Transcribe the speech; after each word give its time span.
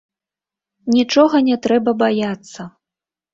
Нічога 0.95 1.41
не 1.51 1.57
трэба 1.67 1.91
баяцца. 2.01 2.61